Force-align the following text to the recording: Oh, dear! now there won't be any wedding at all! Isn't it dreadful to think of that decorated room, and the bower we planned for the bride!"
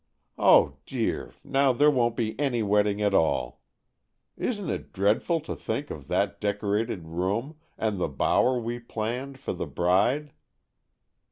Oh, 0.39 0.77
dear! 0.87 1.35
now 1.43 1.73
there 1.73 1.91
won't 1.91 2.15
be 2.15 2.33
any 2.39 2.63
wedding 2.63 3.03
at 3.03 3.13
all! 3.13 3.61
Isn't 4.35 4.67
it 4.71 4.91
dreadful 4.91 5.41
to 5.41 5.55
think 5.55 5.91
of 5.91 6.07
that 6.07 6.41
decorated 6.41 7.05
room, 7.05 7.59
and 7.77 7.99
the 7.99 8.09
bower 8.09 8.59
we 8.59 8.79
planned 8.79 9.39
for 9.39 9.53
the 9.53 9.67
bride!" 9.67 10.33